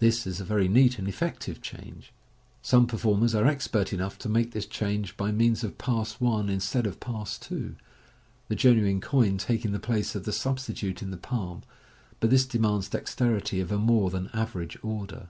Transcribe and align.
This 0.00 0.26
is 0.26 0.40
a 0.40 0.44
very 0.44 0.66
neat 0.66 0.98
and 0.98 1.06
effective 1.06 1.62
change. 1.62 2.12
Some 2.62 2.84
performers 2.88 3.32
are 3.32 3.46
expert 3.46 3.92
enough 3.92 4.18
to 4.18 4.28
make 4.28 4.50
this 4.50 4.66
change 4.66 5.16
by 5.16 5.30
means 5.30 5.62
of 5.62 5.78
Pass 5.78 6.14
1 6.14 6.48
instead 6.48 6.84
of 6.84 6.98
Pass 6.98 7.38
2, 7.38 7.76
the 8.48 8.56
genuine 8.56 9.00
coin 9.00 9.38
taking 9.38 9.70
the 9.70 9.78
place 9.78 10.16
of 10.16 10.24
the 10.24 10.32
substitute 10.32 11.00
in 11.00 11.12
the 11.12 11.16
palm} 11.16 11.62
but 12.18 12.30
this 12.30 12.44
demands 12.44 12.88
dexterity 12.88 13.60
of 13.60 13.70
a 13.70 13.78
more 13.78 14.10
than 14.10 14.30
average 14.34 14.76
order. 14.82 15.28